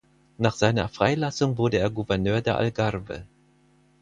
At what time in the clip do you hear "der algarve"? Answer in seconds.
2.41-3.27